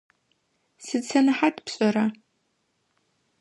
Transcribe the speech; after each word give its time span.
Сыд 0.85 1.03
сэнэхьат 1.09 1.55
пшӏэра? 1.65 2.05